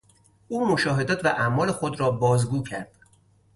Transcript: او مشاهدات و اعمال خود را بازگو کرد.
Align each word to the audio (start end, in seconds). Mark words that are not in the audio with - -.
او 0.47 0.67
مشاهدات 0.67 1.25
و 1.25 1.27
اعمال 1.27 1.71
خود 1.71 1.99
را 1.99 2.11
بازگو 2.11 2.63
کرد. 2.63 2.91